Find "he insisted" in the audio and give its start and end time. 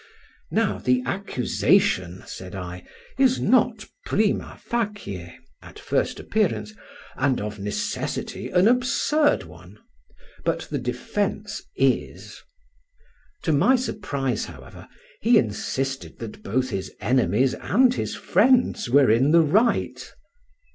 15.21-16.17